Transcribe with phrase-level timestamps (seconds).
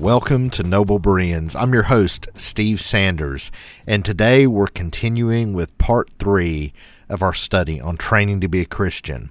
[0.00, 1.56] Welcome to Noble Bereans.
[1.56, 3.50] I'm your host, Steve Sanders,
[3.86, 6.74] and today we're continuing with part three
[7.08, 9.30] of our study on training to be a Christian.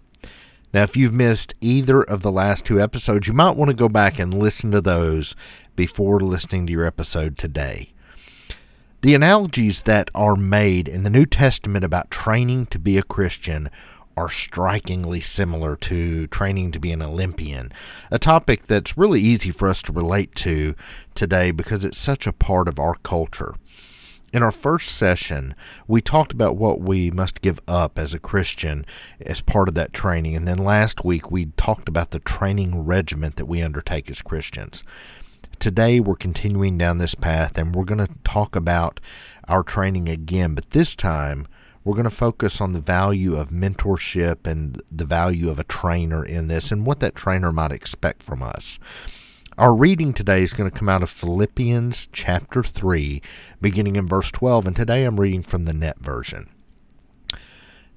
[0.73, 3.87] Now, if you've missed either of the last two episodes, you might want to go
[3.87, 5.35] back and listen to those
[5.75, 7.93] before listening to your episode today.
[9.01, 13.69] The analogies that are made in the New Testament about training to be a Christian
[14.17, 17.71] are strikingly similar to training to be an Olympian,
[18.11, 20.75] a topic that's really easy for us to relate to
[21.13, 23.55] today because it's such a part of our culture.
[24.33, 25.55] In our first session,
[25.87, 28.85] we talked about what we must give up as a Christian
[29.21, 30.35] as part of that training.
[30.35, 34.83] And then last week, we talked about the training regiment that we undertake as Christians.
[35.57, 38.99] Today, we're continuing down this path and we're going to talk about
[39.47, 41.47] our training again, but this time,
[41.85, 46.25] we're going to focus on the value of mentorship and the value of a trainer
[46.25, 48.79] in this and what that trainer might expect from us.
[49.55, 53.21] Our reading today is going to come out of Philippians chapter 3,
[53.61, 56.49] beginning in verse 12, and today I'm reading from the net version.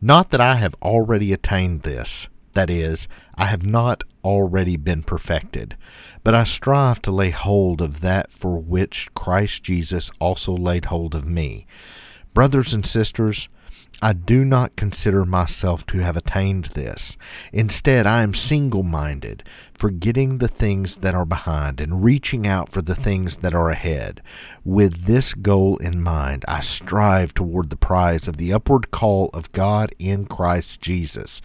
[0.03, 5.77] Not that I have already attained this, that is, I have not already been perfected,
[6.22, 11.14] but I strive to lay hold of that for which Christ Jesus also laid hold
[11.14, 11.66] of me.
[12.34, 13.48] Brothers and sisters,
[14.00, 17.16] I do not consider myself to have attained this.
[17.52, 19.42] Instead, I am single minded,
[19.75, 24.22] forgetting the things that are behind and reaching out for the things that are ahead.
[24.64, 29.50] With this goal in mind, I strive toward the prize of the upward call of
[29.50, 31.42] God in Christ Jesus.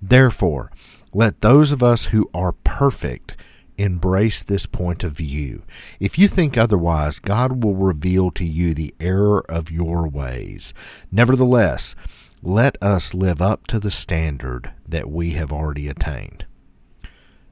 [0.00, 0.72] Therefore,
[1.12, 3.36] let those of us who are perfect
[3.82, 5.62] embrace this point of view.
[6.00, 10.72] If you think otherwise, God will reveal to you the error of your ways.
[11.10, 11.94] Nevertheless,
[12.42, 16.46] let us live up to the standard that we have already attained.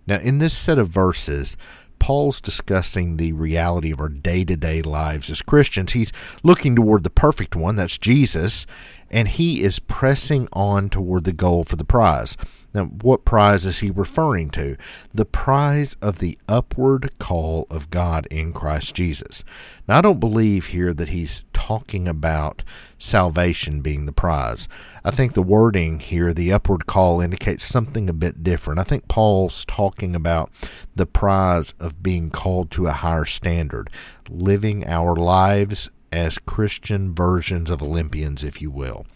[0.07, 1.57] Now, in this set of verses,
[2.01, 5.93] Paul's discussing the reality of our day to day lives as Christians.
[5.93, 8.67] He's looking toward the perfect one, that's Jesus,
[9.11, 12.37] and he is pressing on toward the goal for the prize.
[12.73, 14.77] Now, what prize is he referring to?
[15.13, 19.43] The prize of the upward call of God in Christ Jesus.
[19.89, 22.63] Now, I don't believe here that he's talking about
[22.99, 24.69] salvation being the prize.
[25.05, 28.79] I think the wording here, the upward call, indicates something a bit different.
[28.79, 30.51] I think Paul's talking about
[30.95, 33.91] the prize of being called to a higher standard,
[34.29, 39.07] living our lives as Christian versions of Olympians, if you will.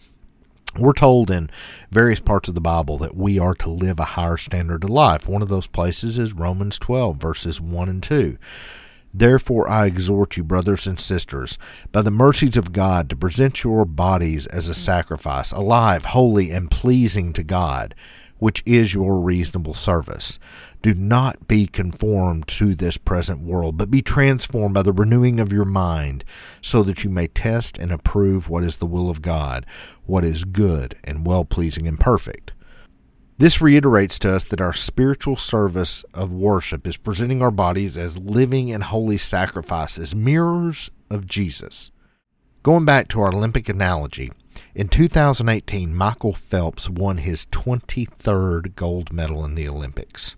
[0.77, 1.49] We're told in
[1.89, 5.27] various parts of the Bible that we are to live a higher standard of life.
[5.27, 8.37] One of those places is Romans 12, verses 1 and 2.
[9.13, 11.57] Therefore, I exhort you, brothers and sisters,
[11.93, 16.69] by the mercies of God, to present your bodies as a sacrifice, alive, holy, and
[16.69, 17.95] pleasing to God,
[18.45, 20.37] which is your reasonable service.
[20.83, 25.51] Do not be conformed to this present world, but be transformed by the renewing of
[25.51, 26.23] your mind,
[26.61, 29.65] so that you may test and approve what is the will of God,
[30.05, 32.51] what is good and well pleasing and perfect.
[33.39, 38.19] This reiterates to us that our spiritual service of worship is presenting our bodies as
[38.19, 41.89] living and holy sacrifices, mirrors of Jesus.
[42.61, 44.31] Going back to our Olympic analogy,
[44.75, 50.35] in 2018, Michael Phelps won his 23rd gold medal in the Olympics.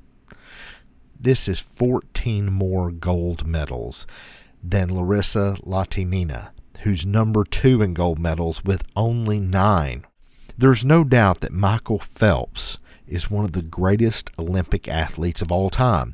[1.20, 4.06] This is 14 more gold medals
[4.64, 6.50] than Larissa Latynina,
[6.81, 10.06] who's number two in gold medals with only nine.
[10.56, 12.78] There's no doubt that Michael Phelps
[13.08, 16.14] is one of the greatest Olympic athletes of all time.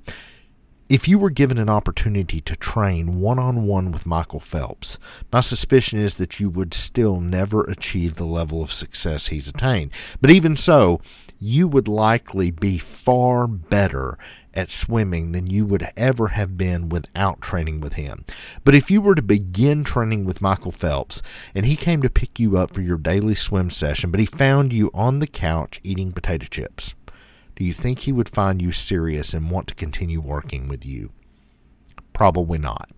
[0.89, 4.99] If you were given an opportunity to train one on one with Michael Phelps,
[5.31, 9.91] my suspicion is that you would still never achieve the level of success he's attained.
[10.19, 10.99] But even so,
[11.39, 14.17] you would likely be far better
[14.53, 18.25] at swimming than you would ever have been without training with him.
[18.66, 21.22] But if you were to begin training with Michael Phelps
[21.55, 24.73] and he came to pick you up for your daily swim session, but he found
[24.73, 26.93] you on the couch eating potato chips,
[27.55, 31.11] do you think he would find you serious and want to continue working with you?
[32.14, 32.90] Probably not.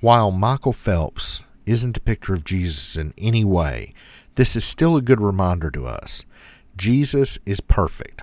[0.00, 3.94] While Michael Phelps isn't a picture of Jesus in any way,
[4.34, 6.24] this is still a good reminder to us.
[6.76, 8.22] Jesus is perfect.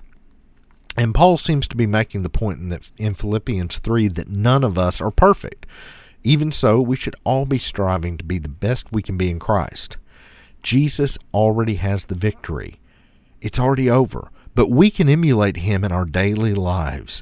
[0.97, 4.63] And Paul seems to be making the point in, that, in Philippians 3 that none
[4.63, 5.67] of us are perfect.
[6.23, 9.37] Even so, we should all be striving to be the best we can be in
[9.37, 9.97] Christ.
[10.63, 12.79] Jesus already has the victory.
[13.39, 17.21] It's already over, but we can emulate him in our daily lives.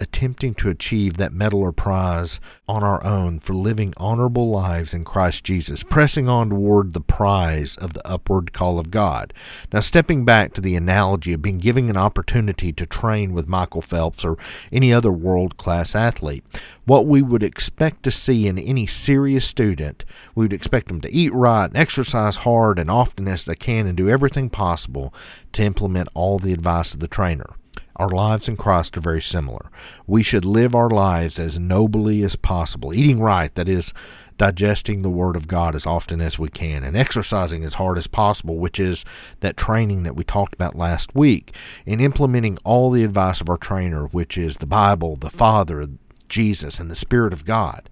[0.00, 5.04] attempting to achieve that medal or prize on our own for living honorable lives in
[5.04, 9.34] Christ Jesus, pressing on toward the prize of the upward call of God.
[9.72, 13.82] Now, stepping back to the analogy of being given an opportunity to train with Michael
[13.82, 14.38] Phelps or
[14.72, 16.44] any other world class athlete,
[16.90, 20.04] what we would expect to see in any serious student,
[20.34, 23.86] we would expect them to eat right and exercise hard and often as they can
[23.86, 25.14] and do everything possible
[25.52, 27.46] to implement all the advice of the trainer.
[27.94, 29.70] Our lives in Christ are very similar.
[30.08, 33.94] We should live our lives as nobly as possible, eating right, that is,
[34.36, 38.08] digesting the Word of God as often as we can, and exercising as hard as
[38.08, 39.04] possible, which is
[39.38, 41.54] that training that we talked about last week,
[41.86, 45.86] and implementing all the advice of our trainer, which is the Bible, the Father,
[46.30, 47.90] Jesus, and the Spirit of God.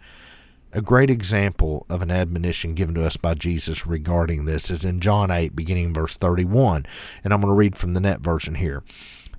[0.73, 5.00] A great example of an admonition given to us by Jesus regarding this is in
[5.00, 6.87] John 8, beginning verse 31.
[7.25, 8.82] And I'm going to read from the net version here.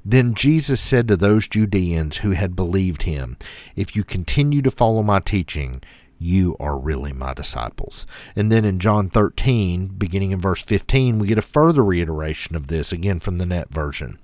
[0.04, 3.38] Then Jesus said to those Judeans who had believed him,
[3.76, 5.82] If you continue to follow my teaching,
[6.20, 8.06] you are really my disciples.
[8.36, 12.68] And then in John 13, beginning in verse 15, we get a further reiteration of
[12.68, 14.20] this, again from the net version.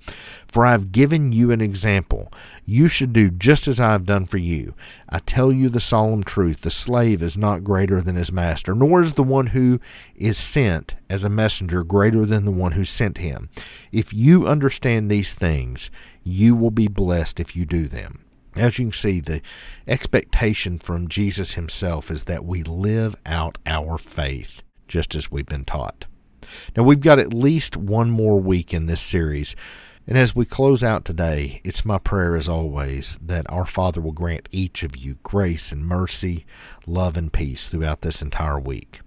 [0.46, 2.30] For I have given you an example.
[2.66, 4.74] You should do just as I have done for you.
[5.08, 9.00] I tell you the solemn truth the slave is not greater than his master, nor
[9.00, 9.80] is the one who
[10.14, 13.48] is sent as a messenger greater than the one who sent him.
[13.90, 15.90] If you understand these things,
[16.22, 18.25] you will be blessed if you do them.
[18.56, 19.42] As you can see, the
[19.86, 25.64] expectation from Jesus himself is that we live out our faith just as we've been
[25.64, 26.06] taught.
[26.76, 29.54] Now, we've got at least one more week in this series.
[30.06, 34.12] And as we close out today, it's my prayer as always that our Father will
[34.12, 36.46] grant each of you grace and mercy,
[36.86, 39.00] love and peace throughout this entire week.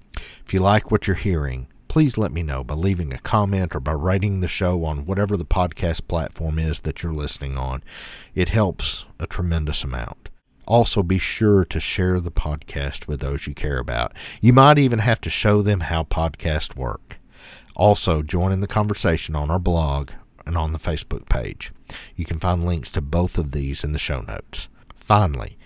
[0.45, 3.79] If you like what you're hearing, please let me know by leaving a comment or
[3.79, 7.83] by rating the show on whatever the podcast platform is that you're listening on.
[8.35, 10.29] It helps a tremendous amount.
[10.67, 14.13] Also, be sure to share the podcast with those you care about.
[14.39, 17.17] You might even have to show them how podcasts work.
[17.75, 20.11] Also, join in the conversation on our blog
[20.45, 21.71] and on the Facebook page.
[22.15, 24.69] You can find links to both of these in the show notes.
[24.95, 25.57] Finally,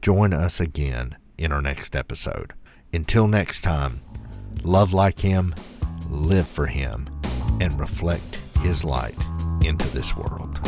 [0.00, 2.52] join us again in our next episode.
[2.92, 4.00] Until next time,
[4.62, 5.56] love like Him
[6.12, 7.08] live for Him,
[7.60, 9.18] and reflect His light
[9.62, 10.60] into this world.